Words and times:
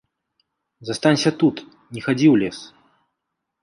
Застанься 0.89 1.31
тут, 1.45 1.55
не 1.97 2.01
хадзі 2.09 2.27
ў 2.35 2.45
лес. 2.45 2.59